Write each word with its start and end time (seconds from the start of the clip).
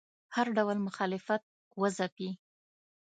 هر 0.35 0.47
ډول 0.57 0.77
مخالفت 0.87 1.43
وځپي 1.81 2.29